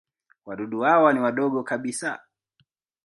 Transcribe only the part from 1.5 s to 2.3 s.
kabisa.